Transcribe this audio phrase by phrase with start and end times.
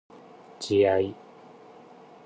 [0.59, 1.13] 自愛